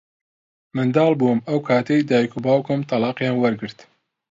[0.75, 3.79] منداڵ بووم ئەو کاتەی دیک و باوکم تەڵاقیان وەرگرت.